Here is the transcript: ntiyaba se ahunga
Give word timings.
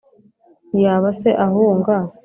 ntiyaba 0.69 1.09
se 1.19 1.29
ahunga 1.45 1.95